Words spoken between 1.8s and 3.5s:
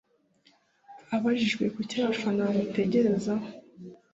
abafana bamutegerezaho